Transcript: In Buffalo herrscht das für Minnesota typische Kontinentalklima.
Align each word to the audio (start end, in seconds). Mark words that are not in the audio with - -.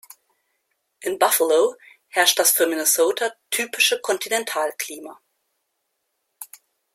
In 1.01 1.19
Buffalo 1.19 1.75
herrscht 2.07 2.39
das 2.39 2.49
für 2.49 2.65
Minnesota 2.65 3.33
typische 3.51 4.01
Kontinentalklima. 4.01 5.21